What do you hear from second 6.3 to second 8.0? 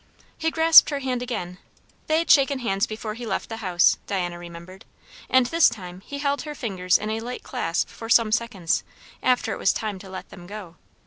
her fingers in a light clasp